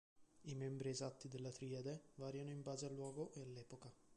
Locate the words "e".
3.33-3.41